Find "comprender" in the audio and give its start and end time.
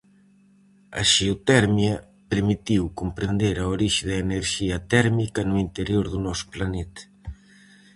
2.99-3.55